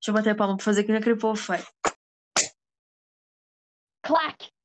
Deixa 0.00 0.10
eu 0.10 0.14
bater 0.14 0.36
palma 0.36 0.56
pra 0.56 0.64
fazer 0.64 0.84
que 0.84 0.90
nem 0.92 1.00
aquele 1.00 1.16
povo 1.18 1.36
faz. 1.36 1.64
Clack! 4.02 4.55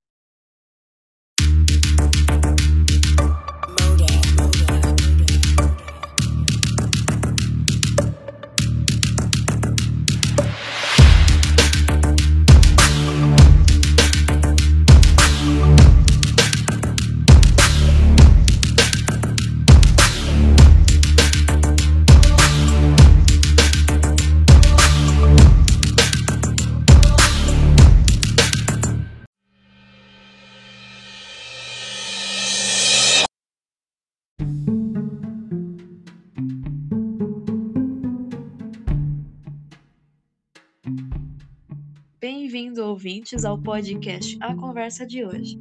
Bem-vindo, 42.72 42.90
ouvintes, 42.90 43.44
ao 43.44 43.62
podcast 43.62 44.38
A 44.40 44.56
Conversa 44.56 45.06
de 45.06 45.26
hoje. 45.26 45.60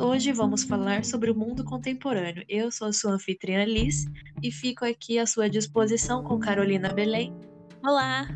Hoje 0.00 0.32
vamos 0.32 0.64
falar 0.64 1.04
sobre 1.04 1.30
o 1.30 1.34
mundo 1.34 1.62
contemporâneo. 1.62 2.42
Eu 2.48 2.72
sou 2.72 2.88
a 2.88 2.94
sua 2.94 3.12
anfitriã 3.12 3.62
Liz 3.66 4.06
e 4.42 4.50
fico 4.50 4.86
aqui 4.86 5.18
à 5.18 5.26
sua 5.26 5.50
disposição 5.50 6.24
com 6.24 6.40
Carolina 6.40 6.94
Belém. 6.94 7.36
Olá! 7.84 8.26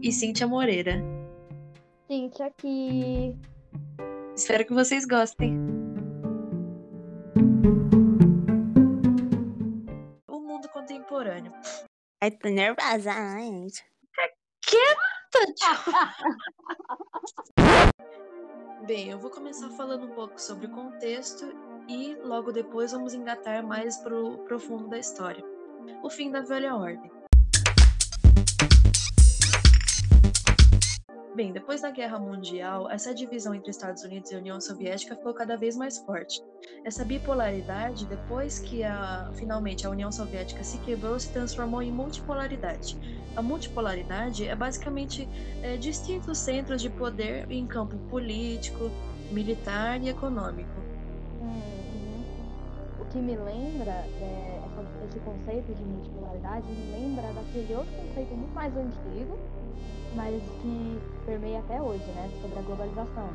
E 0.00 0.10
Cíntia 0.10 0.46
Moreira. 0.46 1.02
Cíntia 2.06 2.46
aqui. 2.46 3.36
Espero 4.34 4.64
que 4.64 4.72
vocês 4.72 5.04
gostem. 5.04 5.58
O 10.26 10.40
mundo 10.40 10.66
contemporâneo. 10.70 11.52
Ai, 12.22 12.30
tô 12.30 12.48
nervosa, 12.48 13.12
gente. 13.38 13.84
Bem, 18.90 19.08
eu 19.08 19.20
vou 19.20 19.30
começar 19.30 19.70
falando 19.70 20.06
um 20.06 20.14
pouco 20.16 20.42
sobre 20.42 20.66
o 20.66 20.70
contexto 20.70 21.44
e 21.88 22.16
logo 22.24 22.50
depois 22.50 22.90
vamos 22.90 23.14
engatar 23.14 23.64
mais 23.64 23.96
pro 23.98 24.38
profundo 24.38 24.88
da 24.88 24.98
história. 24.98 25.44
O 26.02 26.10
fim 26.10 26.28
da 26.28 26.40
velha 26.40 26.74
ordem. 26.74 27.08
Bem, 31.34 31.52
depois 31.52 31.80
da 31.80 31.90
Guerra 31.92 32.18
Mundial, 32.18 32.90
essa 32.90 33.14
divisão 33.14 33.54
entre 33.54 33.70
Estados 33.70 34.02
Unidos 34.02 34.32
e 34.32 34.36
União 34.36 34.60
Soviética 34.60 35.14
ficou 35.14 35.32
cada 35.32 35.56
vez 35.56 35.76
mais 35.76 35.98
forte. 35.98 36.42
Essa 36.84 37.04
bipolaridade, 37.04 38.04
depois 38.06 38.58
que 38.58 38.82
a, 38.82 39.30
finalmente 39.36 39.86
a 39.86 39.90
União 39.90 40.10
Soviética 40.10 40.64
se 40.64 40.78
quebrou, 40.78 41.18
se 41.20 41.32
transformou 41.32 41.82
em 41.82 41.92
multipolaridade. 41.92 42.98
A 43.36 43.42
multipolaridade 43.42 44.46
é 44.48 44.56
basicamente 44.56 45.28
é, 45.62 45.76
distintos 45.76 46.36
centros 46.38 46.82
de 46.82 46.90
poder 46.90 47.48
em 47.48 47.64
campo 47.64 47.96
político, 48.08 48.90
militar 49.30 50.02
e 50.02 50.08
econômico. 50.08 50.89
Que 53.12 53.18
me 53.18 53.36
lembra, 53.36 53.90
é, 54.20 54.62
essa- 54.64 55.04
esse 55.04 55.18
conceito 55.20 55.74
de 55.74 55.82
multipolaridade, 55.82 56.66
me 56.68 56.92
lembra 56.92 57.32
daquele 57.32 57.74
outro 57.74 57.92
conceito 57.96 58.34
muito 58.34 58.54
mais 58.54 58.76
antigo, 58.76 59.36
mas 60.14 60.40
que 60.62 61.00
permeia 61.26 61.58
até 61.58 61.82
hoje, 61.82 62.04
né? 62.12 62.30
Sobre 62.40 62.58
a 62.58 62.62
globalização. 62.62 63.28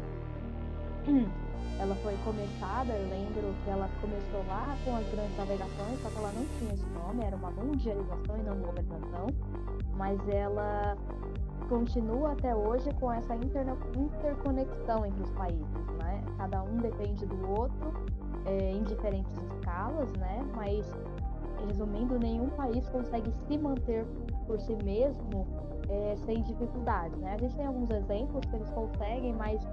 Ela 1.77 1.93
foi 1.95 2.15
começada, 2.23 2.93
eu 2.93 3.09
lembro 3.09 3.53
que 3.65 3.69
ela 3.69 3.89
começou 3.99 4.45
lá 4.47 4.77
com 4.85 4.95
as 4.95 5.05
grandes 5.09 5.35
navegações, 5.37 6.01
só 6.01 6.09
que 6.09 6.17
ela 6.19 6.31
não 6.31 6.45
tinha 6.57 6.73
esse 6.73 6.85
nome, 6.85 7.21
era 7.21 7.35
uma 7.35 7.51
mundialização 7.51 8.37
e 8.37 8.43
não 8.43 8.55
globalização, 8.55 9.27
mas 9.97 10.17
ela 10.29 10.95
continua 11.67 12.31
até 12.31 12.55
hoje 12.55 12.89
com 12.93 13.11
essa 13.11 13.35
interconexão 13.35 15.05
entre 15.05 15.21
os 15.21 15.29
países, 15.31 15.85
né? 15.97 16.23
Cada 16.37 16.63
um 16.63 16.77
depende 16.77 17.25
do 17.25 17.51
outro 17.51 17.91
é, 18.45 18.71
em 18.71 18.83
diferentes 18.83 19.31
escalas, 19.37 20.11
né? 20.13 20.41
Mas 20.55 20.85
resumindo, 21.67 22.19
nenhum 22.19 22.49
país 22.49 22.87
consegue 22.89 23.31
se 23.47 23.57
manter 23.57 24.05
por 24.45 24.59
si 24.59 24.75
mesmo 24.83 25.47
é, 25.89 26.15
sem 26.17 26.41
dificuldades, 26.43 27.17
né? 27.19 27.33
A 27.33 27.37
gente 27.37 27.55
tem 27.55 27.65
alguns 27.65 27.89
exemplos 27.89 28.45
que 28.45 28.55
eles 28.55 28.69
conseguem, 28.69 29.33
mas 29.33 29.67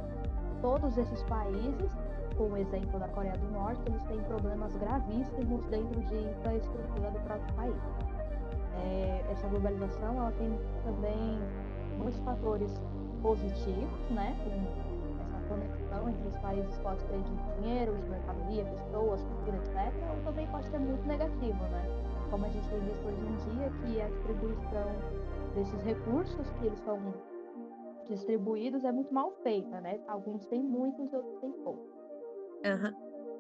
todos 0.61 0.97
esses 0.97 1.23
países, 1.25 1.91
como 2.37 2.55
o 2.55 2.57
exemplo 2.57 2.99
da 2.99 3.09
Coreia 3.09 3.37
do 3.37 3.51
Norte, 3.51 3.83
eles 3.87 4.03
têm 4.05 4.21
problemas 4.23 4.75
gravíssimos 4.77 5.65
dentro 5.67 6.01
de 6.03 6.15
infraestrutura 6.15 7.11
do 7.11 7.21
próprio 7.21 7.55
país. 7.55 7.77
É, 8.85 9.25
essa 9.31 9.47
globalização 9.49 10.17
ela 10.17 10.33
tem 10.33 10.51
também 10.85 11.39
muitos 11.99 12.19
fatores 12.21 12.81
positivos, 13.23 14.11
né? 14.11 14.35
Como 14.43 14.92
conexão 15.53 16.09
entre 16.09 16.29
os 16.29 16.37
países 16.39 16.79
pode 16.79 17.03
ser 17.03 17.19
de 17.19 17.61
dinheiro, 17.61 17.97
de 17.97 18.09
mercadoria, 18.09 18.65
pessoas, 18.65 19.23
cultura, 19.23 19.57
etc. 19.59 19.95
Ou 20.17 20.25
também 20.25 20.47
pode 20.49 20.67
ser 20.69 20.79
muito 20.79 21.07
negativo, 21.07 21.63
né? 21.65 21.85
Como 22.31 22.47
a 22.47 22.49
gente 22.49 22.69
tem 22.69 22.81
visto 22.81 23.07
hoje 23.07 23.21
em 23.21 23.37
dia, 23.55 23.71
que 23.81 24.01
a 24.01 24.09
distribuição 24.09 24.89
desses 25.55 25.83
recursos 25.83 26.51
que 26.59 26.67
eles 26.67 26.79
são 26.81 26.99
distribuídos 28.09 28.85
é 28.85 28.93
muito 28.93 29.13
mal 29.13 29.33
feita, 29.43 29.81
né? 29.81 30.01
Alguns 30.09 30.47
têm 30.47 30.63
muitos 30.63 31.13
outros 31.13 31.39
têm 31.41 31.53
pouco. 31.53 31.87
Aham. 32.65 32.95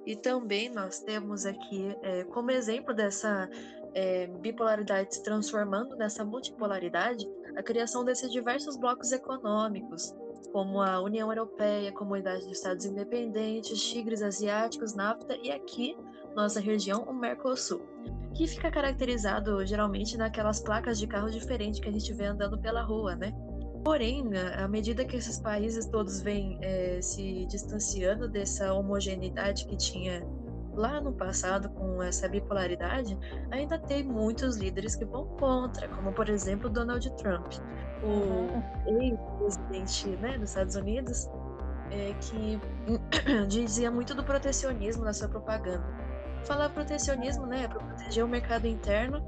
E 0.05 0.17
também 0.17 0.69
nós 0.69 0.99
temos 0.99 1.47
aqui, 1.47 1.97
é, 2.03 2.25
como 2.25 2.51
exemplo 2.51 2.93
dessa 2.93 3.49
é, 3.95 4.27
bipolaridade 4.27 5.15
se 5.15 5.23
transformando 5.23 5.97
nessa 5.97 6.25
multipolaridade, 6.25 7.25
a 7.57 7.63
criação 7.63 8.05
desses 8.05 8.31
diversos 8.33 8.77
blocos 8.77 9.13
econômicos, 9.13 10.13
como 10.51 10.81
a 10.81 11.01
União 11.01 11.31
Europeia, 11.31 11.93
Comunidade 11.93 12.47
de 12.47 12.53
Estados 12.53 12.85
Independentes, 12.85 13.83
Tigres 13.83 14.23
Asiáticos, 14.23 14.95
NAFTA 14.95 15.37
e 15.43 15.51
aqui, 15.51 15.97
nossa 16.35 16.61
região, 16.61 17.03
o 17.03 17.13
Mercosul, 17.13 17.83
que 18.35 18.47
fica 18.47 18.71
caracterizado 18.71 19.65
geralmente 19.67 20.17
naquelas 20.17 20.61
placas 20.61 20.99
de 20.99 21.07
carro 21.07 21.31
diferentes 21.31 21.81
que 21.81 21.89
a 21.89 21.93
gente 21.93 22.13
vê 22.13 22.27
andando 22.27 22.59
pela 22.59 22.83
rua, 22.83 23.15
né? 23.15 23.33
Porém, 23.85 24.25
à 24.57 24.69
medida 24.69 25.05
que 25.05 25.17
esses 25.17 25.39
países 25.39 25.87
todos 25.87 26.21
vêm 26.21 26.57
eh, 26.63 27.01
se 27.03 27.45
distanciando 27.47 28.29
dessa 28.29 28.73
homogeneidade 28.73 29.67
que 29.67 29.77
tinha 29.77 30.25
lá 30.75 31.01
no 31.01 31.13
passado 31.13 31.69
com 31.71 32.03
essa 32.03 32.29
bipolaridade, 32.29 33.19
ainda 33.51 33.79
tem 33.79 34.03
muitos 34.03 34.57
líderes 34.57 34.97
que 34.97 35.05
vão 35.05 35.27
contra, 35.39 35.89
como 35.89 36.13
por 36.13 36.29
exemplo 36.29 36.69
Donald 36.69 37.09
Trump, 37.17 37.53
o 38.03 38.91
ex-presidente 39.01 40.09
né, 40.17 40.39
dos 40.39 40.51
Estados 40.51 40.75
Unidos, 40.75 41.29
eh, 41.91 42.15
que 42.21 42.61
dizia 43.49 43.91
muito 43.91 44.15
do 44.15 44.25
protecionismo 44.25 45.05
na 45.05 45.13
sua 45.13 45.29
propaganda. 45.29 45.85
Falar 46.45 46.71
protecionismo 46.71 47.47
né, 47.47 47.65
é 47.65 47.69
para 47.69 47.79
proteger 47.79 48.25
o 48.25 48.29
mercado 48.29 48.67
interno, 48.67 49.23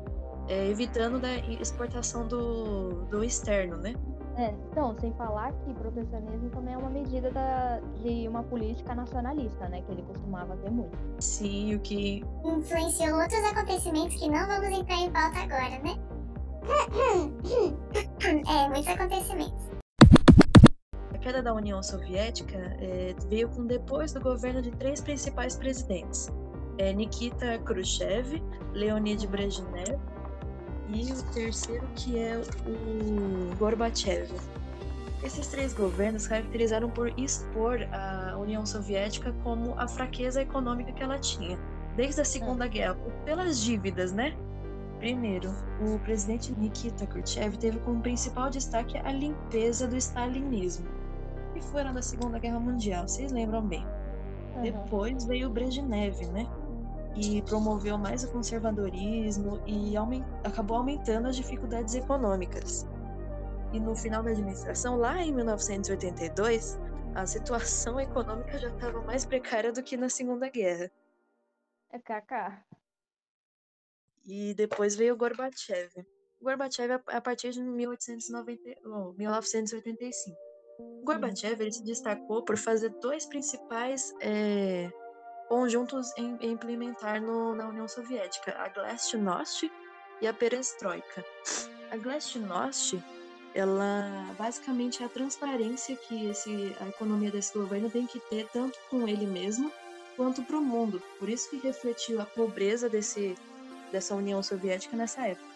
eh, 0.49 0.71
evitando 0.71 1.21
da 1.21 1.37
exportação 1.37 2.27
do, 2.27 3.05
do 3.05 3.23
externo, 3.23 3.77
né? 3.77 3.95
É, 4.37 4.53
então, 4.71 4.97
sem 4.99 5.13
falar 5.15 5.53
que 5.53 5.73
protecionismo 5.75 6.51
também 6.51 6.75
é 6.75 6.79
uma 6.79 6.91
medida 6.91 7.31
da, 7.31 7.79
de 8.03 8.27
uma 8.27 8.43
política 8.43 8.95
nacionalista, 8.95 9.69
né? 9.69 9.81
Que 9.83 9.93
ele 9.93 10.03
costumava 10.03 10.57
ter 10.57 10.71
muito. 10.71 10.97
Sim, 11.21 11.77
o 11.77 11.81
que 11.81 12.25
influenciou 12.45 13.17
outros 13.21 13.45
acontecimentos 13.45 14.17
que 14.17 14.29
não 14.29 14.45
vamos 14.47 14.77
entrar 14.77 14.97
em 14.97 15.11
pauta 15.11 15.39
agora, 15.39 15.79
né? 15.83 15.95
É, 18.49 18.69
muitos 18.69 18.89
acontecimentos. 18.89 19.71
a 21.15 21.19
queda 21.19 21.43
da 21.43 21.53
União 21.53 21.83
Soviética 21.83 22.57
eh, 22.81 23.15
veio 23.29 23.51
com 23.51 23.67
depois 23.67 24.13
do 24.13 24.21
governo 24.21 24.63
de 24.63 24.71
três 24.73 25.01
principais 25.01 25.57
presidentes: 25.57 26.33
eh, 26.79 26.93
Nikita 26.93 27.59
Khrushchev, 27.59 28.43
Leonid 28.73 29.27
Brezhnev 29.27 29.99
e 30.89 31.13
o 31.13 31.23
terceiro 31.33 31.87
que 31.95 32.19
é 32.19 32.37
o 32.39 33.57
Gorbachev. 33.57 34.31
Esses 35.23 35.47
três 35.47 35.73
governos 35.73 36.27
caracterizaram 36.27 36.91
por 36.91 37.09
expor 37.19 37.81
a 37.93 38.37
União 38.37 38.67
Soviética 38.67 39.35
como 39.43 39.75
a 39.79 39.89
fraqueza 39.89 40.43
econômica 40.43 40.93
que 40.93 41.03
ela 41.03 41.19
tinha, 41.19 41.59
desde 41.97 42.21
a 42.21 42.25
Segunda 42.25 42.67
Guerra, 42.67 42.97
pelas 43.25 43.59
dívidas, 43.61 44.13
né? 44.13 44.37
Primeiro, 44.99 45.51
o 45.81 45.99
presidente 46.01 46.53
Nikita 46.53 47.07
Khrushchev 47.07 47.57
teve 47.57 47.79
como 47.81 48.01
principal 48.01 48.51
destaque 48.51 48.99
a 48.99 49.13
limpeza 49.13 49.87
do 49.87 49.97
stalinismo, 49.97 50.87
que 51.55 51.61
foi 51.63 51.83
na 51.85 52.03
Segunda 52.03 52.39
Guerra 52.39 52.61
Mundial, 52.61 53.09
vocês 53.09 53.33
lembram 53.33 53.63
bem. 53.63 53.87
Uhum. 54.57 54.63
Depois 54.63 55.25
veio 55.25 55.49
o 55.49 55.51
Brezhnev, 55.51 56.27
né? 56.33 56.47
E 57.17 57.41
promoveu 57.43 57.97
mais 57.97 58.25
o 58.25 58.33
conservadorismo 58.33 59.63
e 59.67 59.97
aumen- 59.97 60.25
acabou 60.43 60.79
aumentando 60.79 61.29
as 61.29 61.37
dificuldades 61.37 61.95
econômicas. 61.95 62.87
E 63.73 63.79
no 63.79 63.95
final 63.95 64.23
da 64.23 64.31
administração, 64.31 64.97
lá 64.97 65.23
em 65.23 65.33
1982, 65.33 66.79
a 67.15 67.27
situação 67.27 68.01
econômica 68.01 68.59
já 68.59 68.69
estava 68.69 69.01
mais 69.03 69.25
precária 69.25 69.73
do 69.73 69.83
que 69.83 69.97
na 69.97 70.09
Segunda 70.09 70.49
Guerra. 70.49 70.91
É 71.93 71.99
KK. 71.99 72.65
E 74.27 74.55
depois 74.55 74.97
veio 74.97 75.17
Gorbachev. 75.17 76.05
Gorbachev 76.41 77.01
a 77.07 77.21
partir 77.21 77.51
de 77.53 77.61
1890, 77.61 78.81
oh, 78.87 79.13
1985. 79.13 80.37
O 80.79 81.05
Gorbachev 81.05 81.61
ele 81.61 81.73
se 81.73 81.85
destacou 81.85 82.45
por 82.45 82.57
fazer 82.57 82.89
dois 83.01 83.27
principais 83.27 84.13
é, 84.21 84.91
conjuntos 85.49 86.13
em, 86.17 86.37
em 86.41 86.53
implementar 86.53 87.21
no- 87.21 87.55
na 87.55 87.69
União 87.69 87.87
Soviética, 87.89 88.55
a 88.59 88.69
Glasnost 88.69 89.71
e 90.21 90.27
a 90.27 90.33
Perestroika. 90.33 91.25
A 91.91 91.97
Glasnost, 91.97 93.03
ela 93.55 94.35
basicamente 94.39 95.03
é 95.03 95.07
a 95.07 95.09
transparência 95.09 95.97
que 95.97 96.27
esse, 96.27 96.75
a 96.81 96.89
economia 96.89 97.31
desse 97.31 97.53
governo 97.57 97.91
tem 97.91 98.07
que 98.07 98.19
ter 98.21 98.49
tanto 98.53 98.79
com 98.91 99.07
ele 99.07 99.27
mesmo 99.27 99.71
quanto 100.17 100.43
para 100.43 100.57
o 100.57 100.63
mundo. 100.63 101.03
Por 101.19 101.29
isso 101.29 101.51
que 101.51 101.57
refletiu 101.59 102.21
a 102.21 102.25
pobreza 102.25 102.89
desse, 102.89 103.37
dessa 103.93 104.15
União 104.15 104.43
Soviética 104.43 104.97
nessa 104.97 105.27
época. 105.27 105.54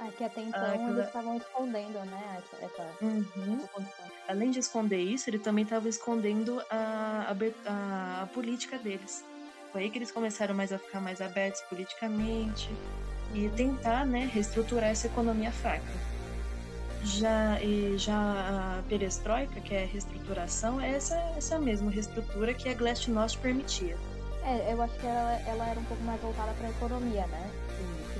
Ah, 0.00 0.10
que 0.16 0.22
até 0.22 0.40
então 0.40 0.62
Ah, 0.62 0.76
eles 0.76 1.06
estavam 1.06 1.36
escondendo, 1.36 1.98
né, 2.04 2.38
essa, 2.38 2.64
essa, 2.64 2.82
essa 2.82 3.68
condição. 3.68 4.04
Além 4.28 4.50
de 4.50 4.60
esconder 4.60 5.00
isso, 5.00 5.28
ele 5.28 5.38
também 5.38 5.64
estava 5.64 5.88
escondendo 5.88 6.62
a, 6.70 7.34
a, 7.66 8.22
a 8.22 8.26
política 8.28 8.78
deles. 8.78 9.24
Foi 9.72 9.82
aí 9.82 9.90
que 9.90 9.98
eles 9.98 10.12
começaram 10.12 10.54
mais 10.54 10.72
a 10.72 10.78
ficar 10.78 11.00
mais 11.00 11.20
abertos 11.20 11.60
politicamente 11.62 12.70
e 13.34 13.48
tentar, 13.50 14.06
né, 14.06 14.30
reestruturar 14.32 14.90
essa 14.90 15.06
economia 15.06 15.50
fraca. 15.50 16.08
Já, 17.02 17.60
e 17.60 17.96
já 17.96 18.78
a 18.78 18.82
perestroika, 18.88 19.60
que 19.60 19.74
é 19.74 19.84
a 19.84 19.86
reestruturação, 19.86 20.80
é 20.80 20.90
essa, 20.90 21.16
essa 21.36 21.58
mesma 21.58 21.90
reestrutura 21.90 22.54
que 22.54 22.68
a 22.68 22.74
Glasnost 22.74 23.38
permitia. 23.38 23.96
É, 24.44 24.72
eu 24.72 24.80
acho 24.82 24.94
que 24.94 25.06
ela, 25.06 25.32
ela 25.46 25.68
era 25.68 25.78
um 25.78 25.84
pouco 25.84 26.02
mais 26.02 26.20
voltada 26.20 26.52
para 26.52 26.66
a 26.66 26.70
economia, 26.70 27.26
né? 27.26 27.50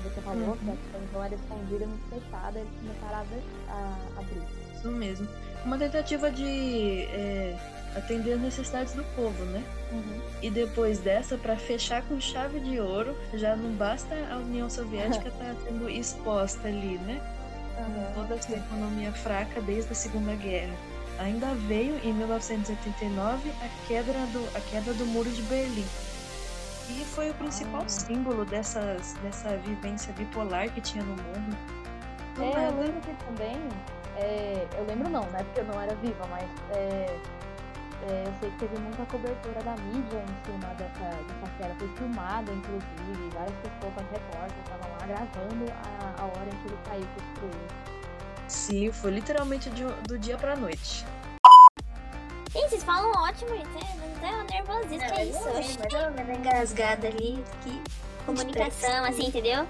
Você 0.09 0.21
falou, 0.23 0.49
Uhum. 0.51 0.57
que 0.57 1.17
a 1.17 1.25
era 1.25 1.35
escondida, 1.35 1.87
muito 1.87 2.09
fechada, 2.09 2.59
eles 2.59 2.71
começaram 2.81 3.17
a, 3.17 3.21
abrir- 3.21 3.43
a. 3.69 3.99
Isso 4.77 4.91
mesmo. 4.91 5.29
Uma 5.65 5.77
tentativa 5.79 6.31
de 6.31 7.03
é, 7.11 7.57
atender 7.97 8.35
as 8.35 8.41
necessidades 8.41 8.95
do 8.95 9.03
povo, 9.17 9.45
né? 9.47 9.63
E 10.41 10.51
depois 10.51 10.99
dessa, 11.01 11.37
para 11.37 11.57
fechar 11.57 12.03
com 12.03 12.21
chave 12.21 12.61
de 12.61 12.79
ouro, 12.79 13.17
já 13.35 13.57
não 13.57 13.73
basta 13.73 14.15
a 14.31 14.37
União 14.37 14.69
Soviética 14.71 15.29
estar 15.29 15.55
sendo 15.67 15.89
exposta 15.89 16.69
ali, 16.69 16.99
né? 16.99 17.21
Aham. 17.79 18.13
Toda 18.15 18.35
essa 18.37 18.53
economia 18.55 19.13
fraca 19.13 19.61
desde 19.61 19.93
a 19.93 19.95
Segunda 19.95 20.35
Guerra. 20.35 20.75
Ainda 21.19 21.53
veio 21.55 21.99
em 22.05 22.13
1989 22.13 23.51
a 23.51 23.87
queda 23.89 24.13
do, 24.33 24.49
a 24.57 24.61
queda 24.61 24.93
do 24.95 25.05
Muro 25.07 25.31
de 25.31 25.43
Berlim. 25.43 25.85
E 26.91 27.05
foi 27.05 27.31
o 27.31 27.35
principal 27.35 27.87
símbolo 27.89 28.45
dessas, 28.45 29.13
dessa 29.23 29.57
vivência 29.59 30.13
bipolar 30.15 30.71
que 30.71 30.81
tinha 30.81 31.05
no 31.05 31.11
mundo. 31.23 31.57
Do 32.35 32.43
É, 32.43 32.69
eu 32.69 32.77
lembro 32.81 33.01
que 33.03 33.13
também. 33.25 33.59
é, 34.17 34.67
eu 34.77 34.85
lembro 34.87 35.09
não, 35.11 35.25
né? 35.31 35.39
Porque 35.45 35.61
eu 35.61 35.65
não 35.67 35.81
era 35.81 35.95
viva, 35.97 36.27
mas 36.31 36.45
é, 36.71 37.07
é, 38.09 38.25
eu 38.27 38.33
sei 38.41 38.51
que 38.53 38.59
teve 38.59 38.79
muita 38.79 39.05
cobertura 39.07 39.61
da 39.63 39.73
mídia 39.77 40.23
em 40.25 40.45
cima 40.47 40.75
dessa, 40.75 41.11
dessa 41.23 41.53
queda. 41.59 41.75
Foi 41.79 41.89
filmada, 41.99 42.51
inclusive, 42.53 43.31
várias 43.35 43.57
pessoas, 43.59 43.95
repórteres, 44.11 44.65
estavam 44.65 44.91
lá 44.93 45.07
gravando 45.07 45.65
a, 45.73 46.23
a 46.23 46.25
hora 46.25 46.47
em 46.47 46.57
que 46.63 46.69
ele 46.69 46.79
caiu, 46.87 47.07
destruiu. 47.17 47.69
Sim, 48.49 48.91
foi 48.93 49.11
literalmente 49.11 49.69
de- 49.71 49.85
do 50.07 50.19
dia 50.19 50.39
pra 50.39 50.57
noite. 50.57 51.05
Ótimo, 53.29 53.51
gente. 53.51 54.21
Não 54.23 54.29
é 54.29 54.45
nervosismo, 54.45 55.07
que 55.07 55.21
é 55.21 55.25
isso? 55.27 55.49
Oxi. 55.51 55.79
Mas 55.79 55.95
ela 55.95 56.11
vai 56.11 56.37
engasgada 56.37 57.09
ali, 57.09 57.45
que 57.63 57.83
Comunicação, 58.25 59.05
assim, 59.05 59.27
entendeu? 59.27 59.67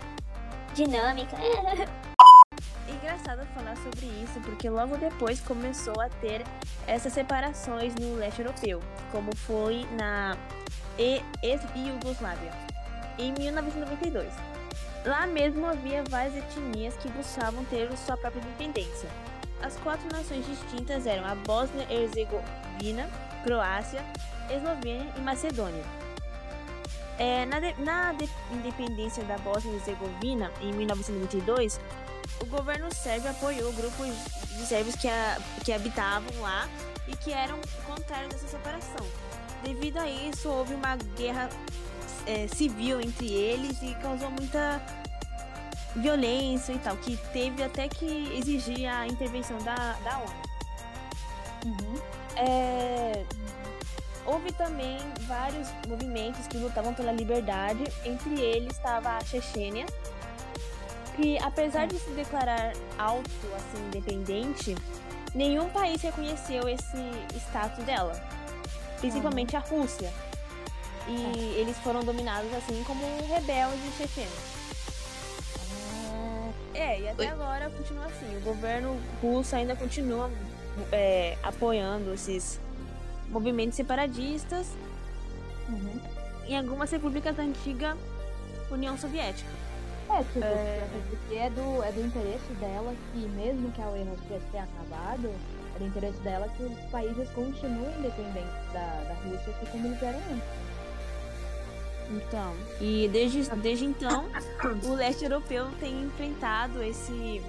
Dinâmica. 0.74 1.36
É 1.36 1.88
engraçado 2.90 3.46
falar 3.54 3.76
sobre 3.76 4.06
isso, 4.22 4.40
porque 4.40 4.70
logo 4.70 4.96
depois 4.96 5.40
começou 5.40 6.00
a 6.00 6.08
ter 6.08 6.44
essas 6.86 7.12
separações 7.12 7.94
no 7.96 8.14
leste 8.16 8.40
europeu, 8.40 8.80
como 9.10 9.34
foi 9.34 9.86
na 9.92 10.36
e- 10.98 11.22
ex-Iugoslávia, 11.42 12.52
em 13.18 13.32
1992. 13.32 14.32
Lá 15.04 15.26
mesmo 15.26 15.66
havia 15.66 16.04
várias 16.04 16.36
etnias 16.36 16.96
que 16.96 17.08
buscavam 17.08 17.64
ter 17.64 17.90
sua 17.96 18.16
própria 18.16 18.40
independência. 18.40 19.08
As 19.62 19.76
quatro 19.78 20.06
nações 20.12 20.46
distintas 20.46 21.06
eram 21.06 21.24
a 21.24 21.34
Bósnia-Herzegovina, 21.34 23.08
Croácia, 23.52 24.04
Eslovênia 24.50 25.10
e 25.16 25.20
Macedônia. 25.20 25.82
É, 27.18 27.46
na, 27.46 27.58
de- 27.58 27.80
na 27.82 28.12
de- 28.12 28.28
independência 28.52 29.24
da 29.24 29.38
Bósnia-Herzegovina, 29.38 30.52
em 30.60 30.70
1922, 30.74 31.80
o 32.42 32.46
governo 32.46 32.94
sérvio 32.94 33.30
apoiou 33.30 33.72
grupos 33.72 34.06
de 34.50 34.66
sérvios 34.66 34.94
que, 34.96 35.08
a- 35.08 35.38
que 35.64 35.72
habitavam 35.72 36.28
lá 36.42 36.68
e 37.08 37.16
que 37.16 37.32
eram 37.32 37.58
contrários 37.86 38.34
dessa 38.34 38.48
separação. 38.48 39.06
Devido 39.62 39.96
a 39.96 40.06
isso, 40.06 40.46
houve 40.50 40.74
uma 40.74 40.96
guerra 41.16 41.48
é, 42.26 42.46
civil 42.48 43.00
entre 43.00 43.32
eles 43.32 43.80
e 43.82 43.94
causou 43.94 44.30
muita 44.30 44.78
violência 45.96 46.74
e 46.74 46.78
tal, 46.80 46.98
que 46.98 47.16
teve 47.32 47.62
até 47.62 47.88
que 47.88 48.30
exigir 48.38 48.86
a 48.86 49.06
intervenção 49.06 49.56
da, 49.62 49.94
da 50.04 50.18
ONU. 50.18 50.48
É, 52.36 53.17
houve 54.28 54.52
também 54.52 54.98
vários 55.22 55.68
movimentos 55.88 56.46
que 56.46 56.58
lutavam 56.58 56.92
pela 56.92 57.10
liberdade, 57.10 57.82
entre 58.04 58.38
eles 58.38 58.74
estava 58.74 59.16
a 59.16 59.24
Chechênia, 59.24 59.86
que 61.16 61.38
apesar 61.38 61.86
de 61.86 61.98
se 61.98 62.10
declarar 62.10 62.74
auto 62.98 63.30
assim 63.56 63.86
independente, 63.86 64.76
nenhum 65.34 65.70
país 65.70 66.02
reconheceu 66.02 66.68
esse 66.68 66.98
status 67.38 67.82
dela, 67.84 68.12
principalmente 69.00 69.56
a 69.56 69.60
Rússia. 69.60 70.12
E 71.08 71.58
eles 71.58 71.78
foram 71.78 72.04
dominados 72.04 72.52
assim 72.52 72.84
como 72.84 73.02
rebeldes 73.26 73.96
chechenos. 73.96 74.58
É, 76.74 77.00
e 77.00 77.08
até 77.08 77.22
Oi. 77.22 77.28
agora 77.28 77.70
continua 77.70 78.04
assim. 78.04 78.36
O 78.36 78.40
governo 78.42 79.00
russo 79.22 79.56
ainda 79.56 79.74
continua 79.74 80.30
é, 80.92 81.38
apoiando 81.42 82.12
esses 82.12 82.60
movimentos 83.30 83.76
separatistas 83.76 84.68
Uhum. 85.68 86.00
em 86.46 86.56
algumas 86.56 86.90
repúblicas 86.90 87.36
da 87.36 87.42
antiga 87.42 87.96
União 88.70 88.96
Soviética. 88.96 89.50
É, 90.10 90.22
tipo, 90.22 90.38
até 90.38 90.88
porque 91.10 91.34
é 91.34 91.50
do, 91.50 91.82
é 91.82 91.92
do 91.92 92.00
interesse 92.06 92.52
dela 92.54 92.94
que, 93.12 93.18
mesmo 93.18 93.70
que 93.72 93.82
a 93.82 93.88
UERJ 93.90 94.16
tivesse 94.22 94.46
ter 94.50 94.58
acabado, 94.58 95.30
é 95.76 95.78
do 95.78 95.84
interesse 95.86 96.18
dela 96.20 96.48
que 96.48 96.62
os 96.62 96.78
países 96.90 97.28
continuem 97.30 97.94
independentes 97.98 98.72
da, 98.72 99.04
da 99.06 99.14
Rússia, 99.22 99.52
assim 99.54 99.66
como 99.70 99.86
eles 99.88 100.02
eram 100.02 100.18
antes. 100.18 100.68
Então, 102.10 102.56
e 102.80 103.06
desde, 103.12 103.42
desde 103.56 103.84
então, 103.84 104.24
o 104.84 104.94
leste 104.94 105.24
europeu 105.24 105.68
tem 105.78 106.04
enfrentado 106.04 106.82
esse 106.82 107.42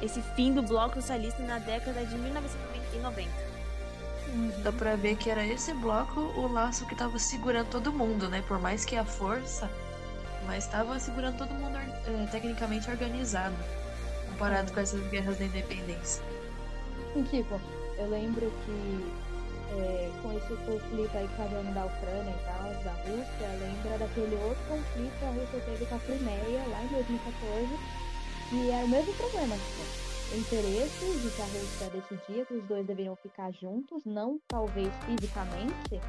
esse 0.00 0.20
fim 0.34 0.52
do 0.52 0.62
bloco 0.62 0.94
socialista 0.96 1.42
na 1.44 1.58
década 1.58 2.04
de 2.04 2.16
1990. 2.16 3.51
Dá 4.62 4.72
pra 4.72 4.96
ver 4.96 5.16
que 5.16 5.28
era 5.28 5.46
esse 5.46 5.74
bloco 5.74 6.20
o 6.20 6.50
laço 6.50 6.86
que 6.86 6.94
tava 6.94 7.18
segurando 7.18 7.68
todo 7.68 7.92
mundo, 7.92 8.28
né? 8.28 8.42
Por 8.48 8.58
mais 8.58 8.84
que 8.84 8.96
a 8.96 9.04
força, 9.04 9.70
mas 10.46 10.66
tava 10.66 10.98
segurando 10.98 11.36
todo 11.36 11.50
mundo 11.52 11.76
eh, 11.76 12.28
tecnicamente 12.30 12.90
organizado, 12.90 13.54
comparado 14.30 14.72
com 14.72 14.80
essas 14.80 15.00
guerras 15.08 15.38
da 15.38 15.44
independência. 15.44 16.22
Tipo, 17.30 17.60
eu 17.98 18.08
lembro 18.08 18.50
que 18.64 19.22
é, 19.78 20.10
com 20.22 20.32
esse 20.32 20.54
conflito 20.64 21.16
aí 21.16 21.28
que 21.28 21.36
tá 21.36 21.44
da 21.44 21.84
Ucrânia 21.84 22.30
e 22.30 22.44
tal, 22.44 22.84
da 22.84 22.92
Rússia, 23.02 23.48
lembra 23.60 23.98
daquele 23.98 24.36
outro 24.36 24.62
conflito 24.68 25.12
que 25.18 25.24
a 25.24 25.30
Rússia 25.30 25.60
teve 25.66 25.86
com 25.86 25.94
a 25.94 25.98
Crimeia 25.98 26.64
lá 26.68 26.82
em 26.82 26.88
2014, 26.88 27.68
e 28.52 28.70
era 28.70 28.84
o 28.84 28.88
mesmo 28.88 29.12
problema, 29.14 29.56
tipo, 29.56 30.11
interesses 30.36 31.22
de 31.22 31.30
que 31.30 31.42
a 31.42 31.44
Rússia 31.44 31.90
decidia 31.90 32.46
que 32.46 32.54
os 32.54 32.64
dois 32.64 32.86
deveriam 32.86 33.16
ficar 33.16 33.52
juntos, 33.52 34.02
não 34.04 34.40
talvez 34.48 34.88
fisicamente, 35.06 36.00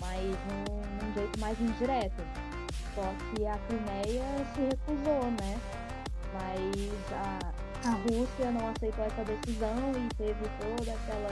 mas 0.00 0.22
num, 0.22 0.76
num 0.76 1.14
jeito 1.14 1.40
mais 1.40 1.60
indireto. 1.60 2.22
Só 2.94 3.02
que 3.34 3.46
a 3.46 3.58
Crimeia 3.58 4.24
se 4.54 4.60
recusou, 4.62 5.30
né? 5.40 5.60
Mas 6.32 7.12
a, 7.12 7.88
a 7.88 7.92
Rússia 7.92 8.50
não 8.50 8.68
aceitou 8.70 9.04
essa 9.04 9.24
decisão 9.24 9.92
e 9.96 10.14
teve 10.16 10.44
toda 10.60 10.92
aquela 10.92 11.30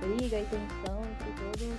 briga 0.00 0.40
e 0.40 0.46
tensão 0.46 1.02
entre 1.02 1.32
todos. 1.42 1.78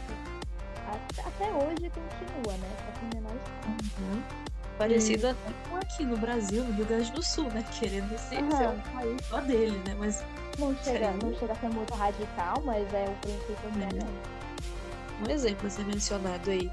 Até, 1.26 1.52
hoje 1.52 1.90
continua, 1.90 2.58
né? 2.58 2.70
Só 2.86 3.00
que 3.00 3.16
menor 3.16 3.36
escala. 3.36 4.55
Parecido 4.78 5.28
até 5.30 5.52
com 5.70 5.78
aqui 5.78 6.04
no 6.04 6.18
Brasil, 6.18 6.64
no 6.64 6.74
Rio 6.74 6.86
Grande 6.86 7.12
do 7.12 7.24
Sul, 7.24 7.46
né? 7.52 7.64
Querendo 7.80 8.10
ser, 8.18 8.36
ser 8.36 8.38
Aham. 8.66 8.72
um 8.74 8.80
país 8.96 9.22
só 9.30 9.40
dele, 9.42 9.82
né? 9.88 9.96
Mas 9.98 10.24
Não 10.60 10.76
chega, 10.84 11.12
Sim. 11.14 11.20
não 11.24 11.36
chega 11.38 11.54
a 11.54 11.56
ser 11.56 11.70
muito 11.70 11.94
radical, 11.94 12.62
mas 12.66 12.94
é 12.94 13.06
o 13.10 13.16
princípio 13.22 13.58
É. 14.02 15.24
um 15.26 15.30
exemplo 15.30 15.68
a 15.68 15.70
ser 15.70 15.86
mencionado 15.86 16.50
aí. 16.52 16.72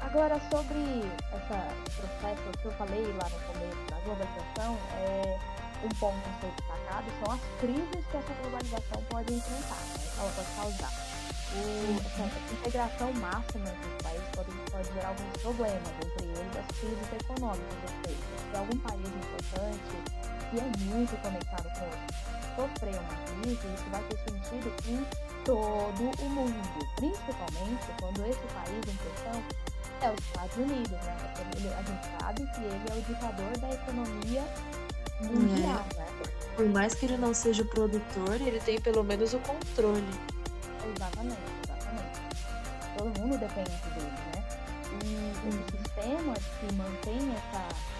Agora, 0.00 0.40
sobre 0.50 0.78
esse 0.78 1.96
processo 1.96 2.58
que 2.60 2.64
eu 2.66 2.72
falei 2.72 3.02
lá 3.02 3.28
no 3.28 3.40
começo 3.52 3.90
da 3.90 3.96
globalização, 4.04 4.78
é, 4.98 5.38
um 5.84 5.88
ponto 5.98 6.16
a 6.16 6.40
ser 6.40 6.52
destacado 6.56 7.06
são 7.24 7.34
as 7.34 7.40
crises 7.60 8.06
que 8.10 8.16
essa 8.16 8.32
globalização 8.42 9.02
pode 9.08 9.34
enfrentar, 9.34 9.74
né? 9.76 10.04
ela 10.18 10.30
pode 10.36 10.48
causar. 10.56 11.03
O, 11.54 12.00
essa, 12.00 12.22
essa 12.24 12.54
integração 12.54 13.12
máxima 13.14 13.68
entre 13.70 13.88
os 13.96 14.02
países 14.02 14.28
pode, 14.34 14.50
pode 14.72 14.92
gerar 14.94 15.08
alguns 15.08 15.36
problemas, 15.42 15.88
entre 16.04 16.24
eles 16.26 16.56
as 16.56 16.78
crises 16.78 17.12
econômicas, 17.20 17.90
se 18.50 18.56
algum 18.56 18.78
país 18.78 19.06
importante, 19.06 19.94
que 20.50 20.58
é 20.58 20.94
muito 20.94 21.22
conectado 21.22 21.64
com 21.78 21.84
outro, 21.84 22.14
sofrer 22.56 22.94
uma 22.94 23.42
crise, 23.42 23.66
isso 23.74 23.90
vai 23.90 24.02
ter 24.04 24.18
sentido 24.18 24.72
em 24.88 25.06
todo 25.44 26.22
o 26.22 26.28
mundo, 26.30 26.86
principalmente 26.96 27.86
quando 28.00 28.26
esse 28.26 28.46
país 28.54 28.78
em 28.78 28.96
questão 28.96 29.42
é 30.02 30.10
os 30.10 30.18
Estados 30.20 30.56
Unidos, 30.56 30.90
né? 30.90 31.16
Porque 31.36 31.58
ele- 31.58 31.74
a 31.74 31.82
gente 31.82 32.20
sabe 32.20 32.46
que 32.52 32.60
ele 32.60 32.84
é 32.90 32.94
o 32.94 33.02
ditador 33.02 33.58
da 33.58 33.70
economia 33.74 34.44
mundial, 35.20 35.84
né? 35.96 36.06
Por 36.56 36.66
mais 36.68 36.94
que 36.94 37.06
ele 37.06 37.16
não 37.16 37.32
seja 37.34 37.62
o 37.62 37.66
produtor, 37.66 38.34
ele 38.40 38.60
tem 38.60 38.80
pelo 38.80 39.02
menos 39.04 39.34
o 39.34 39.38
controle. 39.40 40.04
Exatamente, 40.92 41.40
exatamente. 41.62 42.18
Todo 42.96 43.20
mundo 43.20 43.38
depende 43.38 43.70
dele, 43.94 44.10
né? 44.32 44.44
E 44.92 45.48
esse 45.48 45.76
sistema 45.78 46.34
que 46.34 46.74
mantém 46.74 47.18
essa, 47.34 47.94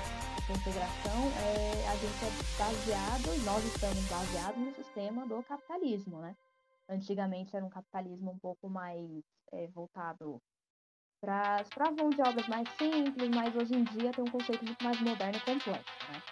integração, 0.53 1.33
é, 1.39 1.89
a 1.89 1.97
gente 1.97 2.25
é 2.25 2.31
baseado, 2.59 3.39
nós 3.45 3.65
estamos 3.65 4.05
baseados 4.05 4.61
no 4.61 4.75
sistema 4.75 5.27
do 5.27 5.43
capitalismo, 5.43 6.21
né? 6.21 6.37
Antigamente 6.89 7.57
era 7.57 7.65
um 7.65 7.71
capitalismo 7.71 8.31
um 8.31 8.39
pouco 8.39 8.69
mais 8.69 9.09
é, 9.53 9.67
voltado 9.69 10.41
para 11.21 11.91
mão 11.99 12.11
de 12.11 12.21
obras 12.21 12.47
mais 12.47 12.69
simples, 12.77 13.31
mas 13.35 13.57
hoje 13.57 13.75
em 13.75 13.85
dia 13.85 14.13
tem 14.13 14.23
um 14.23 14.31
conceito 14.31 14.63
muito 14.65 14.85
mais 14.85 15.01
moderno 15.01 15.37
e 15.39 15.41
complexo, 15.41 15.93
né? 16.13 16.23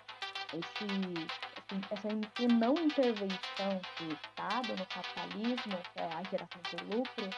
Esse- 0.52 1.61
essa 1.90 2.08
in- 2.08 2.48
não 2.58 2.74
intervenção 2.74 3.80
do 3.98 4.12
Estado 4.14 4.76
no 4.76 4.86
capitalismo, 4.86 5.78
que 5.94 6.00
é 6.00 6.04
a 6.04 6.22
geração 6.30 6.60
de 6.70 6.96
lucro, 6.96 7.30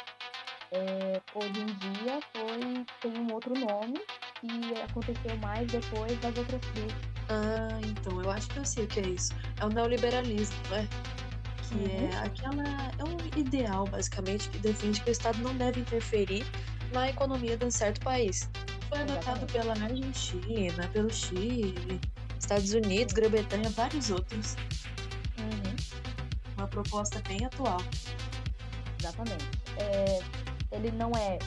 é, 0.73 1.21
hoje 1.35 1.61
em 1.61 1.67
dia 1.67 2.21
foi, 2.33 2.85
tem 3.01 3.21
um 3.21 3.33
outro 3.33 3.55
nome 3.55 4.01
que 4.41 4.81
aconteceu 4.81 5.37
mais 5.39 5.67
depois 5.71 6.19
das 6.21 6.37
outras 6.37 6.61
crises. 6.73 6.95
Ah, 7.29 7.79
então, 7.87 8.21
eu 8.23 8.31
acho 8.31 8.49
que 8.49 8.59
eu 8.59 8.65
sei 8.65 8.85
o 8.85 8.87
que 8.89 9.01
é 9.01 9.09
isso. 9.09 9.33
É 9.61 9.65
o 9.65 9.69
neoliberalismo, 9.69 10.57
né? 10.71 10.87
Que 11.69 11.75
Uhum. 11.77 12.11
é 12.13 12.17
aquela. 12.19 12.63
É 12.99 13.05
um 13.05 13.41
ideal, 13.41 13.85
basicamente, 13.87 14.49
que 14.51 14.59
defende 14.59 15.01
que 15.01 15.09
o 15.09 15.13
Estado 15.13 15.39
não 15.39 15.55
deve 15.57 15.81
interferir 15.81 16.45
na 16.93 17.09
economia 17.09 17.57
de 17.57 17.65
um 17.65 17.71
certo 17.71 18.01
país. 18.01 18.51
Foi 18.91 19.01
adotado 19.01 19.47
pela 19.47 19.73
Argentina, 19.73 20.87
pelo 20.93 21.11
Chile, 21.11 21.99
Estados 22.45 22.73
Unidos, 22.75 23.13
Grã-Bretanha, 23.15 23.69
vários 23.71 24.11
outros. 24.11 24.57
Uhum. 25.39 25.77
Uma 26.57 26.69
proposta 26.69 27.21
bem 27.29 27.45
atual. 27.45 27.81
Exatamente. 29.01 29.45
É, 29.79 30.21
ele 30.73 30.91
não 30.93 31.11
é, 31.13 31.39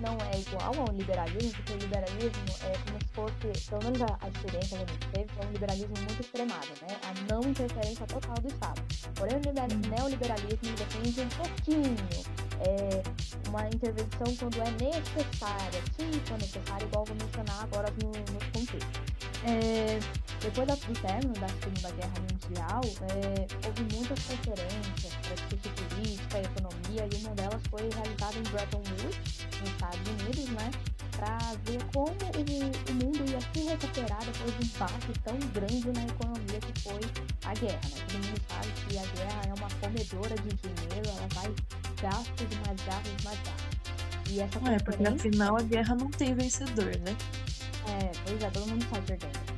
não 0.00 0.16
é 0.32 0.38
igual 0.40 0.72
ao 0.88 0.94
liberalismo, 0.94 1.52
porque 1.52 1.72
o 1.72 1.76
liberalismo 1.76 2.44
é 2.62 2.78
como 2.84 2.98
se 3.00 3.08
fosse, 3.14 3.68
pelo 3.70 3.84
menos 3.84 4.02
a, 4.02 4.18
a 4.20 4.28
experiência 4.28 4.78
que 4.78 4.84
a 4.84 4.86
gente 4.86 5.06
teve, 5.12 5.28
foi 5.34 5.46
um 5.46 5.52
liberalismo 5.52 5.94
muito 5.98 6.20
extremado, 6.20 6.68
né? 6.82 6.96
A 7.04 7.32
não 7.32 7.40
interferência 7.48 8.06
total 8.06 8.34
do 8.36 8.48
Estado. 8.48 8.82
Porém, 9.14 9.36
o 9.36 9.40
liber- 9.40 9.88
neoliberalismo 9.90 10.76
defende 10.76 11.20
um 11.20 11.28
pouquinho, 11.28 11.96
é, 12.60 13.02
uma 13.48 13.66
intervenção 13.68 14.36
quando 14.38 14.60
é 14.60 14.70
necessária, 14.72 15.82
se 15.96 16.20
for 16.20 16.38
necessária, 16.38 16.84
igual 16.84 17.04
vou 17.04 17.16
mencionar 17.16 17.62
agora 17.62 17.88
no, 18.02 18.10
nos 18.10 18.44
contextos. 18.52 19.16
É, 19.44 19.98
depois 20.40 20.66
do 20.66 21.00
término 21.00 21.34
da 21.34 21.48
Segunda 21.48 21.90
Guerra 21.92 22.14
Mundial, 22.20 22.80
é, 23.02 23.66
houve 23.66 23.82
muitas 23.94 24.18
conferências 24.24 25.14
para 25.22 25.34
discutir 25.34 25.70
política 25.70 26.38
e 26.38 26.42
economia, 26.42 27.08
e 27.12 27.16
uma 27.24 27.34
delas 27.34 27.62
foi 27.70 27.82
realizada 27.82 28.38
em 28.38 28.42
Bretton 28.50 28.78
Woods, 28.78 29.46
nos 29.60 29.70
Estados 29.70 30.00
Unidos, 30.08 30.48
né? 30.50 30.70
Para 31.16 31.38
ver 31.64 31.82
como 31.94 32.10
o, 32.10 32.90
o 32.90 32.94
mundo 32.94 33.30
ia 33.30 33.40
se 33.40 33.68
recuperar 33.68 34.24
depois 34.24 34.52
de 34.52 34.62
um 34.62 34.66
impacto 34.66 35.12
tão 35.24 35.38
grande 35.54 35.92
na 35.92 36.04
economia 36.04 36.60
que 36.60 36.80
foi 36.82 37.00
a 37.44 37.54
guerra, 37.54 37.80
né? 37.84 38.04
Todo 38.06 38.26
mundo 38.26 38.42
sabe 38.48 38.68
que 38.88 38.98
a 38.98 39.02
guerra 39.02 39.42
é 39.46 39.54
uma 39.54 39.70
comedora 39.80 40.34
de 40.36 40.48
dinheiro, 40.56 41.08
ela 41.08 41.28
vai 41.34 41.54
gastos 42.00 42.46
e 42.50 42.66
mais 42.66 42.80
gastos 42.86 43.12
e 43.20 43.24
mais 43.24 43.38
gastos. 43.40 43.76
E 44.30 44.40
essa 44.40 44.58
É, 44.58 44.78
porque 44.78 45.06
afinal 45.06 45.56
a 45.56 45.62
guerra 45.62 45.94
não 45.94 46.10
tem 46.10 46.34
vencedor, 46.34 46.96
né? 46.98 47.16
É, 47.88 48.10
pois 48.24 48.42
é, 48.42 48.50
todo 48.50 48.66
mundo 48.66 48.84
sai 48.90 49.02
perdendo. 49.02 49.56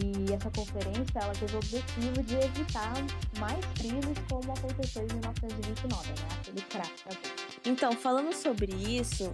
E 0.00 0.32
essa 0.32 0.50
conferência, 0.50 1.18
ela 1.18 1.32
teve 1.34 1.54
o 1.54 1.58
objetivo 1.58 2.22
de 2.22 2.34
evitar 2.36 2.94
mais 3.38 3.64
crises 3.74 4.18
como 4.28 4.52
aconteceu 4.52 5.02
em 5.02 5.14
1929, 5.14 6.08
né? 6.08 6.14
Aquele 6.40 6.62
crash 6.62 7.04
da 7.04 7.10
guerra. 7.10 7.34
Então, 7.66 7.92
falando 7.92 8.32
sobre 8.34 8.72
isso, 8.74 9.32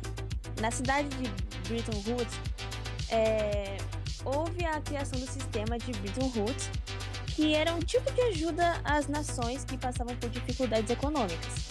na 0.60 0.70
cidade 0.70 1.08
de 1.08 1.28
Bretton 1.68 2.10
Woods, 2.10 2.34
é, 3.10 3.76
houve 4.24 4.64
a 4.64 4.80
criação 4.80 5.18
do 5.20 5.26
sistema 5.26 5.78
de 5.78 5.92
Bretton 5.92 6.32
Woods, 6.36 6.70
que 7.28 7.54
era 7.54 7.72
um 7.72 7.78
tipo 7.78 8.10
de 8.12 8.20
ajuda 8.22 8.80
às 8.82 9.06
nações 9.06 9.64
que 9.64 9.78
passavam 9.78 10.16
por 10.16 10.28
dificuldades 10.28 10.90
econômicas. 10.90 11.67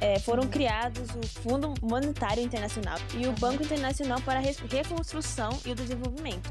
É, 0.00 0.18
foram 0.18 0.48
criados 0.48 1.10
o 1.10 1.26
Fundo 1.42 1.74
Monetário 1.82 2.42
Internacional 2.42 2.98
e 3.14 3.26
o 3.26 3.32
Banco 3.32 3.62
Internacional 3.62 4.20
para 4.22 4.38
a 4.38 4.42
Reconstrução 4.42 5.50
e 5.66 5.72
o 5.72 5.74
Desenvolvimento. 5.74 6.50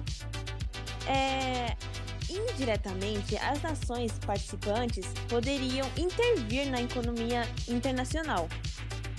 É, 1.07 1.75
indiretamente, 2.29 3.35
as 3.37 3.59
nações 3.63 4.11
participantes 4.19 5.07
poderiam 5.27 5.89
intervir 5.97 6.69
na 6.69 6.79
economia 6.79 7.41
internacional 7.67 8.47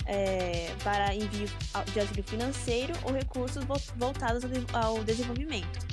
é, 0.05 0.73
para 0.83 1.13
envio 1.13 1.49
de 1.93 1.99
auxílio 1.99 2.23
financeiro 2.23 2.93
ou 3.03 3.11
recursos 3.11 3.63
vol- 3.65 3.81
voltados 3.97 4.43
ao 4.45 4.49
de- 4.49 4.65
ao 4.73 5.03
desenvolvimento. 5.03 5.85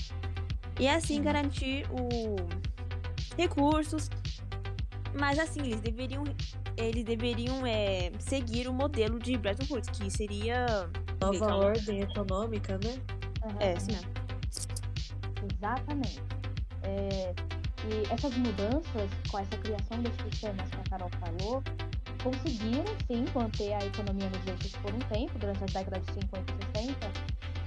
E 0.78 0.87
assim 0.88 1.21
garantir 1.21 1.85
o 1.90 2.37
recursos, 3.37 4.09
mas 5.18 5.38
assim, 5.40 5.61
eles 5.61 5.80
deveriam 5.80 6.23
eles 6.78 7.04
deveriam 7.04 7.66
é, 7.66 8.12
seguir 8.18 8.68
o 8.68 8.73
modelo 8.73 9.18
de 9.18 9.37
Bretton 9.37 9.66
Woods, 9.70 9.90
que 9.90 10.11
seria 10.11 10.88
Nova 11.20 11.54
ordem 11.56 12.00
econômica, 12.00 12.78
né? 12.78 12.99
Aham, 13.42 13.56
é, 13.61 13.75
mesmo. 13.75 14.08
Exatamente. 15.52 16.23
É, 16.82 17.35
e 17.85 18.12
essas 18.12 18.35
mudanças, 18.37 19.11
com 19.28 19.38
essa 19.38 19.56
criação 19.58 20.00
desses 20.02 20.20
sistemas 20.23 20.68
que 20.68 20.76
a 20.76 20.90
Carol 20.90 21.11
falou, 21.20 21.62
conseguiram 22.23 22.85
sim 23.06 23.25
manter 23.35 23.73
a 23.75 23.85
economia 23.85 24.28
nos 24.30 24.47
eixos 24.47 24.73
por 24.80 24.92
um 24.92 24.99
tempo, 24.99 25.38
durante 25.38 25.64
as 25.64 25.73
décadas 25.73 26.04
de 26.06 26.12
50 26.14 26.52
e 26.52 26.78
60, 26.78 27.12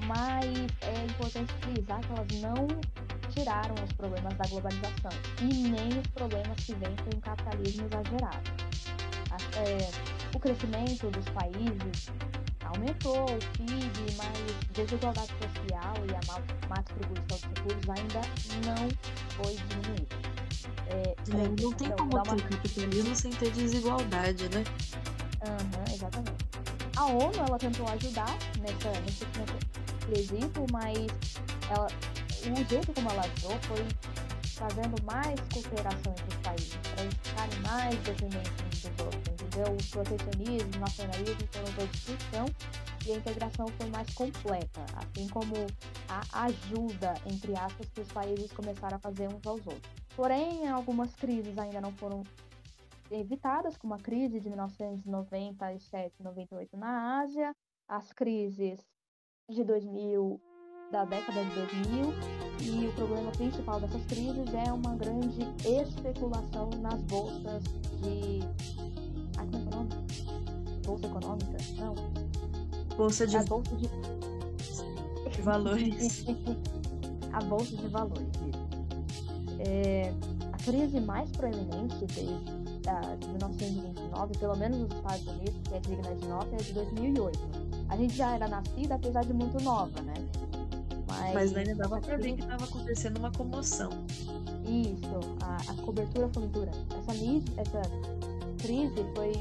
mas 0.08 0.48
é 0.82 1.06
importante 1.06 1.54
frisar 1.62 2.00
que 2.02 2.12
elas 2.12 2.42
não 2.42 2.68
tiraram 3.32 3.76
os 3.76 3.92
problemas 3.94 4.34
da 4.36 4.46
globalização 4.50 5.12
e 5.42 5.46
nem 5.46 6.00
os 6.00 6.08
problemas 6.08 6.58
que 6.66 6.74
vêm 6.76 6.96
com 6.98 7.18
o 7.18 7.22
capitalismo 7.22 7.86
exagerado. 7.86 8.71
É, 9.56 9.92
o 10.36 10.40
crescimento 10.40 11.10
dos 11.12 11.26
países 11.30 12.10
aumentou 12.66 13.26
o 13.26 13.38
PIB, 13.58 14.16
mas 14.16 14.70
desigualdade 14.74 15.32
social 15.42 15.94
e 16.08 16.12
a 16.16 16.20
má, 16.28 16.40
má 16.70 16.82
distribuição 16.82 17.26
dos 17.28 17.42
recursos 17.44 17.90
ainda 17.90 18.22
não 18.66 18.90
foi 19.36 19.56
diminuída. 19.56 20.16
É, 20.88 21.16
É, 21.32 21.62
não 21.62 21.74
tem 21.74 21.88
então, 21.88 21.98
como 21.98 22.12
dá 22.12 22.24
uma- 22.24 22.36
ter 22.36 22.50
capitalismo 22.50 23.16
sem 23.16 23.32
ter 23.32 23.52
desigualdade, 23.52 24.44
né? 24.50 24.64
Aham, 25.44 25.94
exatamente. 25.94 26.46
A 26.98 27.06
ONU 27.06 27.34
ela 27.48 27.58
tentou 27.58 27.88
ajudar 27.90 28.30
nessa, 28.60 28.92
nesse, 29.02 29.26
nesse 29.38 30.06
quesito, 30.28 30.66
mas 30.72 30.98
ela, 31.70 31.88
o 31.88 32.70
jeito 32.70 32.94
como 32.94 33.10
ela 33.10 33.22
ajudou 33.24 33.58
foi 33.64 33.86
fazendo 34.46 35.02
mais 35.04 35.40
cooperação 35.52 36.12
entre 36.14 36.28
os 36.30 36.36
países, 36.44 36.76
para 36.76 37.04
eles 37.04 37.16
ficarem 37.24 37.60
mais 37.62 37.96
dependentes 38.02 38.52
dos 38.70 39.06
outros, 39.06 39.31
O 39.60 39.92
protecionismo, 39.92 40.72
o 40.78 40.80
nacionalismo 40.80 41.48
foram 41.52 41.74
todos 41.74 41.92
discussão 41.92 42.46
e 43.06 43.12
a 43.12 43.16
integração 43.18 43.68
foi 43.68 43.90
mais 43.90 44.14
completa, 44.14 44.86
assim 44.96 45.28
como 45.28 45.54
a 46.08 46.44
ajuda, 46.46 47.16
entre 47.26 47.56
aspas, 47.56 47.90
que 47.90 48.02
os 48.02 48.08
países 48.12 48.52
começaram 48.52 48.98
a 48.98 49.00
fazer 49.00 49.28
uns 49.28 49.46
aos 49.46 49.66
outros. 49.68 49.92
Porém, 50.16 50.68
algumas 50.68 51.14
crises 51.16 51.58
ainda 51.58 51.82
não 51.82 51.92
foram 51.94 52.24
evitadas, 53.10 53.76
como 53.76 53.94
a 53.94 53.98
crise 53.98 54.40
de 54.40 54.48
1997 54.48 56.16
98 56.24 56.78
na 56.78 57.20
Ásia, 57.22 57.54
as 57.88 58.14
crises 58.14 58.80
de 59.50 59.64
da 60.92 61.06
década 61.06 61.44
de 61.44 61.56
2000 61.56 62.14
e 62.62 62.88
o 62.88 62.94
problema 62.94 63.32
principal 63.32 63.80
dessas 63.80 64.06
crises 64.06 64.54
é 64.54 64.72
uma 64.72 64.96
grande 64.96 65.42
especulação 65.66 66.70
nas 66.82 67.02
bolsas 67.04 67.64
de. 68.02 68.40
Bolsa 70.92 71.08
econômica? 71.08 71.58
Não. 71.78 71.96
Bolsa 72.98 73.26
de, 73.26 73.38
A 73.38 73.44
bolsa 73.44 73.76
de 73.78 73.90
de 75.32 75.42
valores. 75.42 76.26
a 77.32 77.42
bolsa 77.44 77.78
de 77.78 77.88
valores. 77.88 78.28
É, 79.60 80.14
a 80.52 80.58
crise 80.58 81.00
mais 81.00 81.32
proeminente 81.32 81.96
desde 82.08 82.62
da, 82.82 83.00
de 83.16 83.28
1929, 83.30 84.38
pelo 84.38 84.58
menos 84.58 84.80
nos 84.80 84.92
Estados 84.94 85.28
Unidos, 85.28 85.56
que 85.64 85.74
é 85.76 85.80
digna 85.80 86.16
de 86.16 86.28
nota, 86.28 86.56
é 86.56 86.58
de 86.58 86.74
2008. 86.74 87.40
A 87.88 87.96
gente 87.96 88.14
já 88.14 88.36
era 88.36 88.50
nascida, 88.50 88.96
apesar 88.96 89.24
de 89.24 89.34
muito 89.34 89.64
nova, 89.64 90.02
né? 90.02 90.14
Mas 91.34 91.56
ainda 91.56 91.76
dava 91.76 92.02
pra 92.02 92.18
ver 92.18 92.36
que 92.36 92.46
tava 92.46 92.66
acontecendo 92.66 93.18
uma 93.18 93.32
comoção. 93.32 93.92
Isso, 94.66 95.20
a, 95.42 95.58
a 95.72 95.86
cobertura 95.86 96.28
foi 96.34 96.44
muito 96.44 96.60
grande. 96.60 96.78
Essa, 97.00 97.62
essa 97.62 97.82
crise 98.58 99.06
foi 99.16 99.32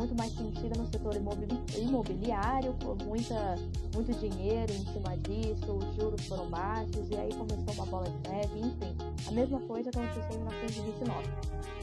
muito 0.00 0.14
mais 0.16 0.32
sentida 0.32 0.80
no 0.80 0.86
setor 0.86 1.14
imobili- 1.14 1.60
imobiliário, 1.76 2.74
muita, 3.04 3.54
muito 3.94 4.18
dinheiro 4.18 4.72
em 4.72 4.86
cima 4.94 5.14
disso, 5.18 5.72
os 5.72 5.94
juros 5.94 6.24
foram 6.26 6.48
baixos, 6.48 7.10
e 7.10 7.16
aí 7.16 7.28
começou 7.34 7.74
uma 7.74 7.84
bola 7.84 8.06
de 8.08 8.30
neve, 8.30 8.60
enfim. 8.60 8.96
A 9.28 9.30
mesma 9.30 9.60
coisa 9.60 9.90
aconteceu 9.90 10.36
em 10.36 10.38
1929. 10.38 11.28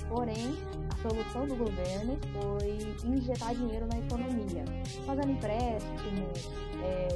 Porém, 0.09 0.57
a 0.89 1.07
solução 1.07 1.45
do 1.45 1.55
governo 1.57 2.17
foi 2.33 3.07
injetar 3.07 3.53
dinheiro 3.53 3.85
na 3.85 3.99
economia, 3.99 4.65
fazendo 5.05 5.31
empréstimo, 5.33 6.27
é, 6.83 7.07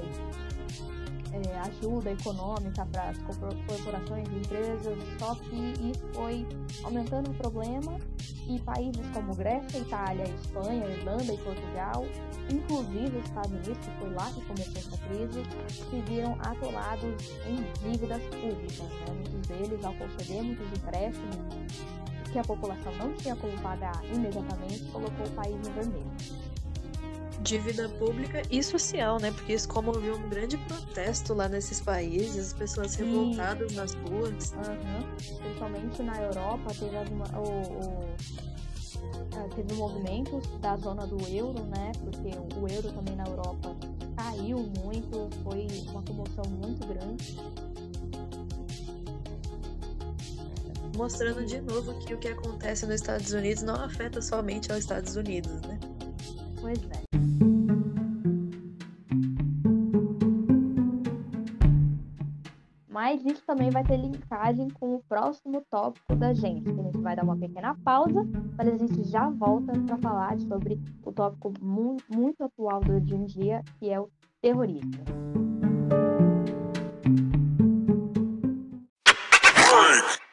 é, 1.34 1.60
ajuda 1.60 2.12
econômica 2.12 2.86
para 2.92 3.10
as 3.10 3.18
corpor- 3.20 3.56
corporações 3.68 4.28
e 4.30 4.36
empresas, 4.38 4.98
só 5.18 5.36
que 5.36 5.74
isso 5.90 6.06
foi 6.14 6.46
aumentando 6.84 7.32
o 7.32 7.34
problema 7.36 7.98
e 8.48 8.60
países 8.60 9.06
como 9.14 9.36
Grécia, 9.36 9.80
Itália, 9.80 10.26
Espanha, 10.26 10.86
Irlanda 10.88 11.34
e 11.34 11.38
Portugal, 11.38 12.06
inclusive 12.50 13.18
os 13.18 13.26
Estados 13.26 13.52
Unidos, 13.52 13.78
que 13.78 13.92
foi 14.00 14.14
lá 14.14 14.32
que 14.32 14.46
começou 14.46 14.78
essa 14.78 14.98
crise, 14.98 15.44
se 15.90 16.02
viram 16.02 16.38
atolados 16.42 17.16
em 17.48 17.90
dívidas 17.90 18.22
públicas. 18.24 18.78
Né? 18.80 19.06
Muitos 19.14 19.48
deles, 19.48 19.86
ao 19.86 19.94
conceder 19.94 20.44
muitos 20.44 20.68
empréstimos 20.68 21.38
que 22.32 22.40
a 22.40 22.44
população 22.44 22.94
não 22.98 23.14
tinha 23.14 23.36
como 23.36 23.58
pagar 23.62 24.02
imediatamente, 24.06 24.84
colocou 24.86 25.26
o 25.26 25.32
país 25.32 25.56
no 25.68 25.74
vermelho. 25.74 26.51
Dívida 27.44 27.90
pública 27.90 28.42
e 28.52 28.62
social, 28.62 29.20
né? 29.20 29.32
Porque 29.32 29.54
isso 29.54 29.68
comoveu 29.68 30.16
um 30.16 30.30
grande 30.30 30.58
protesto 30.58 31.34
lá 31.34 31.50
nesses 31.50 31.82
países, 31.82 32.48
as 32.48 32.54
pessoas 32.54 32.92
Sim. 32.92 33.06
revoltadas 33.06 33.74
nas 33.74 33.94
ruas. 33.96 34.54
Aham. 34.54 35.04
Principalmente 35.42 36.04
na 36.04 36.22
Europa, 36.22 36.72
teve, 36.78 36.96
alguma, 36.96 37.26
o, 37.40 37.50
o- 37.50 38.16
ah, 39.36 39.50
teve 39.56 39.74
movimentos 39.74 40.46
da 40.60 40.78
zona 40.78 41.08
do 41.08 41.18
euro, 41.28 41.64
né? 41.66 41.92
Porque 42.04 42.30
o, 42.38 42.62
o 42.64 42.68
euro 42.68 42.92
também 42.92 43.16
na 43.16 43.26
Europa 43.26 43.76
caiu 44.16 44.60
muito, 44.84 45.30
foi 45.44 45.68
uma 45.90 46.04
comoção 46.04 46.44
muito 46.46 46.86
grande. 46.88 47.38
Mostrando 50.96 51.44
de 51.46 51.60
novo 51.62 51.98
que 52.00 52.14
o 52.14 52.18
que 52.20 52.28
acontece 52.28 52.86
nos 52.86 52.96
Estados 52.96 53.32
Unidos 53.32 53.64
não 53.64 53.76
afeta 53.76 54.22
somente 54.22 54.72
aos 54.72 54.82
Estados 54.82 55.16
Unidos, 55.16 55.54
né? 55.62 55.80
Pois 56.60 56.78
é. 56.92 57.01
Isso 63.24 63.44
também 63.46 63.70
vai 63.70 63.84
ter 63.84 63.98
linkagem 63.98 64.70
com 64.70 64.96
o 64.96 65.04
próximo 65.08 65.64
tópico 65.70 66.16
da 66.16 66.34
gente. 66.34 66.70
A 66.70 66.84
gente 66.84 66.98
vai 66.98 67.16
dar 67.16 67.24
uma 67.24 67.38
pequena 67.38 67.76
pausa, 67.84 68.26
mas 68.58 68.68
a 68.68 68.78
gente 68.78 69.04
já 69.04 69.30
volta 69.30 69.74
para 69.86 69.98
falar 69.98 70.40
sobre 70.40 70.80
o 71.04 71.12
tópico 71.12 71.54
mu- 71.62 71.98
muito 72.10 72.44
atual 72.44 72.80
do 72.82 73.00
dia 73.00 73.18
em 73.18 73.26
dia, 73.26 73.64
que 73.80 73.90
é 73.90 74.00
o 74.00 74.10
terrorismo. 74.42 74.92